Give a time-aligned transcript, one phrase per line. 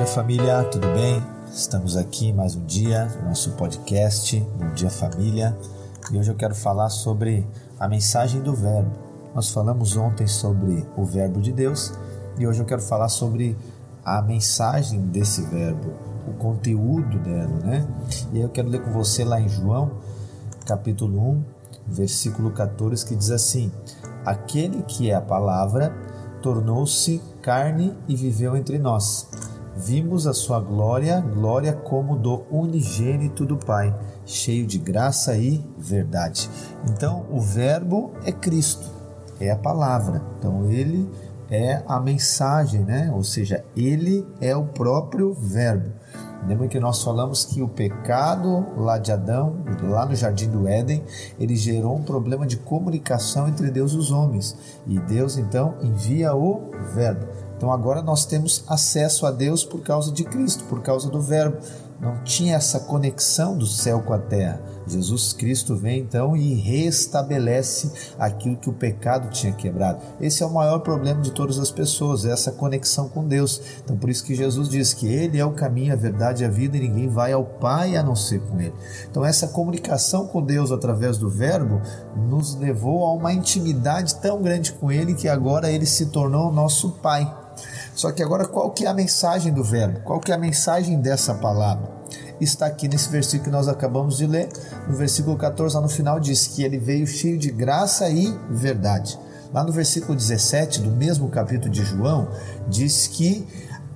[0.00, 1.22] dia, família, tudo bem?
[1.52, 5.54] Estamos aqui mais um dia no nosso podcast Bom Dia Família
[6.10, 7.46] e hoje eu quero falar sobre
[7.78, 8.90] a mensagem do Verbo.
[9.34, 11.92] Nós falamos ontem sobre o Verbo de Deus
[12.38, 13.58] e hoje eu quero falar sobre
[14.02, 15.92] a mensagem desse Verbo,
[16.26, 17.86] o conteúdo dela, né?
[18.32, 19.90] E aí eu quero ler com você lá em João,
[20.64, 21.44] capítulo 1,
[21.86, 23.70] versículo 14, que diz assim:
[24.24, 25.94] Aquele que é a palavra
[26.40, 29.28] tornou-se carne e viveu entre nós.
[29.76, 33.94] Vimos a sua glória, glória como do unigênito do Pai,
[34.26, 36.50] cheio de graça e verdade.
[36.88, 38.88] Então, o Verbo é Cristo,
[39.40, 40.22] é a palavra.
[40.38, 41.08] Então, ele
[41.50, 43.10] é a mensagem, né?
[43.14, 45.90] Ou seja, ele é o próprio Verbo.
[46.46, 51.04] Lembra que nós falamos que o pecado lá de Adão, lá no jardim do Éden,
[51.38, 54.56] ele gerou um problema de comunicação entre Deus e os homens.
[54.86, 57.26] E Deus então envia o Verbo.
[57.60, 61.58] Então agora nós temos acesso a Deus por causa de Cristo, por causa do Verbo.
[62.00, 64.58] Não tinha essa conexão do céu com a terra.
[64.86, 70.00] Jesus Cristo vem então e restabelece aquilo que o pecado tinha quebrado.
[70.18, 73.60] Esse é o maior problema de todas as pessoas, é essa conexão com Deus.
[73.84, 76.50] Então por isso que Jesus diz que Ele é o caminho, a verdade e a
[76.50, 78.74] vida e ninguém vai ao Pai a não ser com Ele.
[79.10, 81.82] Então essa comunicação com Deus através do Verbo
[82.16, 86.92] nos levou a uma intimidade tão grande com Ele que agora Ele se tornou nosso
[86.92, 87.30] Pai.
[88.00, 90.00] Só que agora qual que é a mensagem do Verbo?
[90.00, 92.00] Qual que é a mensagem dessa palavra?
[92.40, 94.48] está aqui nesse versículo que nós acabamos de ler.
[94.88, 99.18] No versículo 14, lá no final, diz que ele veio cheio de graça e verdade.
[99.52, 102.30] Lá no versículo 17 do mesmo capítulo de João,
[102.66, 103.46] diz que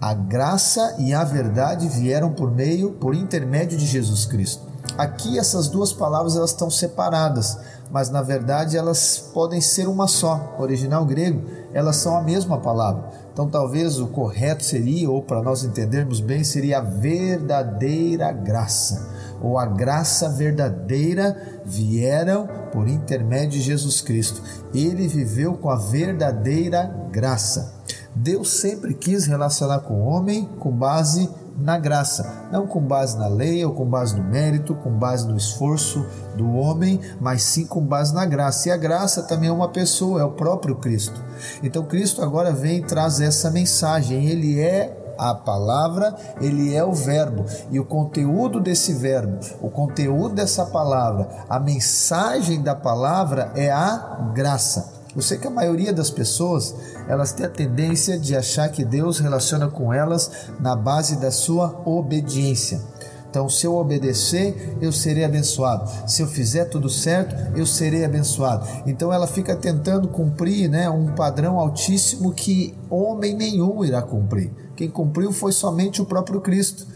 [0.00, 4.62] a graça e a verdade vieram por meio, por intermédio de Jesus Cristo.
[4.96, 7.58] Aqui essas duas palavras elas estão separadas,
[7.90, 10.56] mas na verdade elas podem ser uma só.
[10.58, 13.10] O original grego, elas são a mesma palavra.
[13.32, 19.08] Então talvez o correto seria, ou para nós entendermos bem, seria a verdadeira graça,
[19.42, 24.42] ou a graça verdadeira vieram por intermédio de Jesus Cristo.
[24.74, 27.80] Ele viveu com a verdadeira graça.
[28.14, 33.28] Deus sempre quis relacionar com o homem com base na graça, não com base na
[33.28, 36.06] lei ou com base no mérito, com base no esforço
[36.36, 38.68] do homem, mas sim com base na graça.
[38.68, 41.22] E a graça também é uma pessoa, é o próprio Cristo.
[41.62, 44.26] Então Cristo agora vem e traz essa mensagem.
[44.26, 47.44] Ele é a palavra, ele é o verbo.
[47.70, 54.30] E o conteúdo desse verbo, o conteúdo dessa palavra, a mensagem da palavra é a
[54.34, 54.99] graça.
[55.14, 56.74] Eu sei que a maioria das pessoas,
[57.08, 61.82] elas têm a tendência de achar que Deus relaciona com elas na base da sua
[61.84, 62.80] obediência.
[63.28, 65.88] Então, se eu obedecer, eu serei abençoado.
[66.08, 68.66] Se eu fizer tudo certo, eu serei abençoado.
[68.86, 74.52] Então, ela fica tentando cumprir né, um padrão altíssimo que homem nenhum irá cumprir.
[74.74, 76.86] Quem cumpriu foi somente o próprio Cristo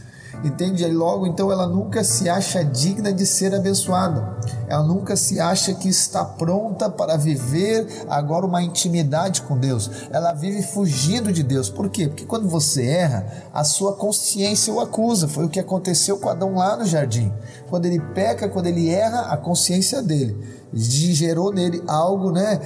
[0.42, 0.84] entende?
[0.84, 4.36] E logo então ela nunca se acha digna de ser abençoada,
[4.66, 10.32] ela nunca se acha que está pronta para viver agora uma intimidade com Deus, ela
[10.32, 12.08] vive fugindo de Deus, por quê?
[12.08, 16.54] Porque quando você erra, a sua consciência o acusa, foi o que aconteceu com Adão
[16.54, 17.32] lá no jardim,
[17.68, 20.36] quando ele peca, quando ele erra, a consciência dele.
[20.72, 22.58] Gerou nele algo, né,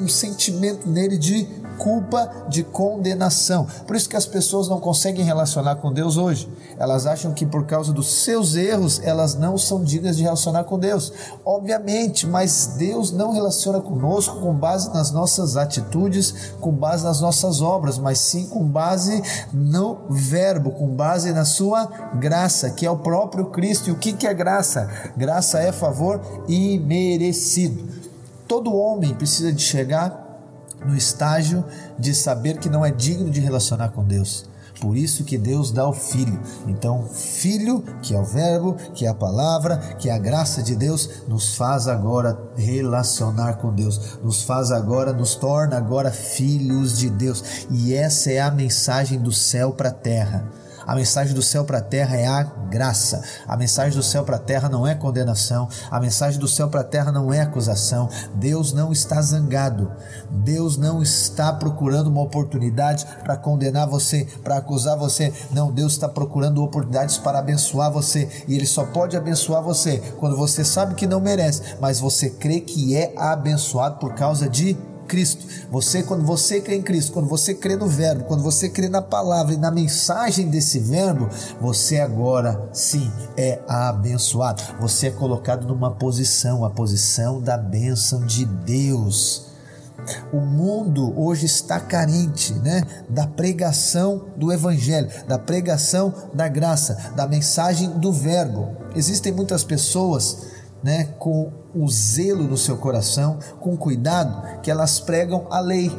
[0.00, 3.66] um sentimento nele de culpa, de condenação.
[3.86, 6.48] Por isso que as pessoas não conseguem relacionar com Deus hoje.
[6.78, 10.78] Elas acham que por causa dos seus erros, elas não são dignas de relacionar com
[10.78, 11.12] Deus.
[11.44, 17.60] Obviamente, mas Deus não relaciona conosco com base nas nossas atitudes, com base nas nossas
[17.60, 22.98] obras, mas sim com base no verbo, com base na sua graça, que é o
[22.98, 23.88] próprio Cristo.
[23.88, 24.88] E o que é graça?
[25.16, 27.84] Graça é favor imerecido.
[28.46, 30.23] Todo homem precisa de chegar
[30.84, 31.64] no estágio
[31.98, 34.46] de saber que não é digno de relacionar com Deus.
[34.80, 36.38] Por isso que Deus dá o filho.
[36.66, 40.74] Então, filho, que é o verbo, que é a palavra, que é a graça de
[40.74, 47.08] Deus, nos faz agora relacionar com Deus, nos faz agora, nos torna agora filhos de
[47.08, 47.66] Deus.
[47.70, 50.44] E essa é a mensagem do céu para a terra.
[50.86, 53.22] A mensagem do céu para a terra é a graça.
[53.46, 55.68] A mensagem do céu para a terra não é condenação.
[55.90, 58.08] A mensagem do céu para a terra não é acusação.
[58.34, 59.90] Deus não está zangado.
[60.30, 65.32] Deus não está procurando uma oportunidade para condenar você, para acusar você.
[65.50, 68.28] Não, Deus está procurando oportunidades para abençoar você.
[68.48, 72.60] E Ele só pode abençoar você quando você sabe que não merece, mas você crê
[72.60, 75.46] que é abençoado por causa de Cristo.
[75.70, 79.02] Você, quando você crê em Cristo, quando você crê no Verbo, quando você crê na
[79.02, 81.28] palavra e na mensagem desse Verbo,
[81.60, 84.62] você agora sim é abençoado.
[84.80, 89.54] Você é colocado numa posição, a posição da bênção de Deus.
[90.32, 97.26] O mundo hoje está carente, né, da pregação do evangelho, da pregação da graça, da
[97.26, 98.76] mensagem do verbo.
[98.94, 100.53] Existem muitas pessoas,
[100.84, 105.90] né, com o zelo no seu coração, com cuidado, que elas pregam a lei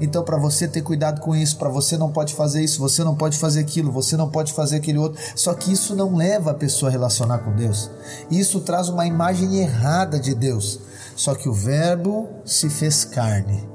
[0.00, 3.14] então, para você ter cuidado com isso, para você não pode fazer isso, você não
[3.14, 5.20] pode fazer aquilo, você não pode fazer aquele outro.
[5.36, 7.90] Só que isso não leva a pessoa a relacionar com Deus.
[8.30, 10.80] Isso traz uma imagem errada de Deus.
[11.14, 13.68] Só que o Verbo se fez carne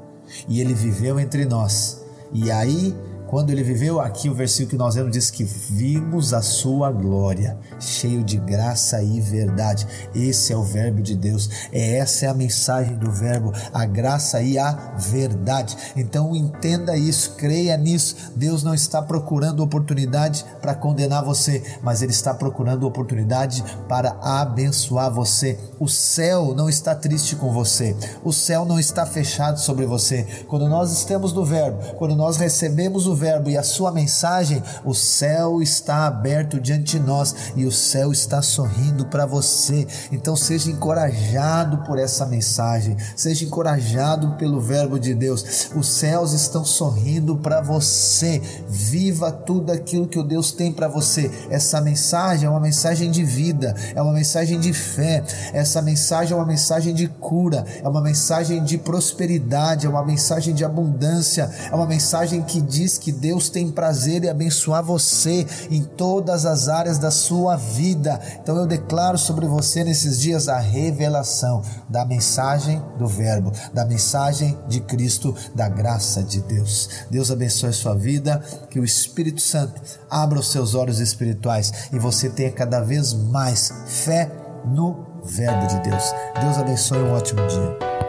[0.48, 2.02] e ele viveu entre nós.
[2.32, 2.94] E aí
[3.28, 7.58] quando ele viveu aqui, o versículo que nós lemos diz que vimos a sua glória,
[7.78, 9.86] cheio de graça e verdade.
[10.14, 11.50] Esse é o verbo de Deus.
[11.70, 15.76] É essa é a mensagem do verbo, a graça e a verdade.
[15.94, 18.32] Então entenda isso, creia nisso.
[18.34, 25.12] Deus não está procurando oportunidade para condenar você, mas ele está procurando oportunidade para abençoar
[25.12, 25.58] você.
[25.78, 27.94] O céu não está triste com você.
[28.24, 30.26] O céu não está fechado sobre você.
[30.48, 34.94] Quando nós estamos no verbo, quando nós recebemos o Verbo e a sua mensagem, o
[34.94, 39.86] céu está aberto diante de nós e o céu está sorrindo para você.
[40.12, 45.70] Então seja encorajado por essa mensagem, seja encorajado pelo Verbo de Deus.
[45.74, 48.40] Os céus estão sorrindo para você.
[48.68, 51.30] Viva tudo aquilo que o Deus tem para você.
[51.50, 55.24] Essa mensagem é uma mensagem de vida, é uma mensagem de fé.
[55.52, 60.54] Essa mensagem é uma mensagem de cura, é uma mensagem de prosperidade, é uma mensagem
[60.54, 65.46] de abundância, é uma mensagem que diz que que Deus tem prazer em abençoar você
[65.70, 68.20] em todas as áreas da sua vida.
[68.42, 74.58] Então eu declaro sobre você nesses dias a revelação da mensagem do Verbo, da mensagem
[74.68, 76.90] de Cristo, da graça de Deus.
[77.10, 79.80] Deus abençoe a sua vida, que o Espírito Santo
[80.10, 84.30] abra os seus olhos espirituais e você tenha cada vez mais fé
[84.66, 86.04] no Verbo de Deus.
[86.42, 88.07] Deus abençoe um ótimo dia.